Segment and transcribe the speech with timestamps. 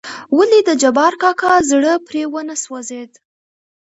[0.37, 3.11] ولې دجبار کاکا زړه پرې ونه سوزېد.